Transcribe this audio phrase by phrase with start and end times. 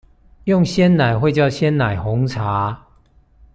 [0.45, 2.87] 用鮮奶會叫鮮奶紅茶